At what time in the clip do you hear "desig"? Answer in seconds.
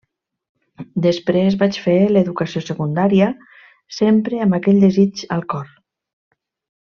4.89-5.23